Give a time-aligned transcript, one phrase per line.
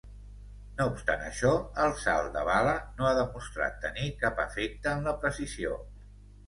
[0.79, 1.51] No obstant això,
[1.83, 5.81] el "salt de bala" no ha demostrat tenir cap efecte en la precisió.